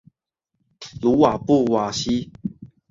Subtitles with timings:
[0.99, 2.31] 鲁瓦布瓦西。